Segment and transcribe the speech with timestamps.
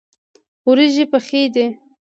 [0.67, 1.65] وریژې پخې دي.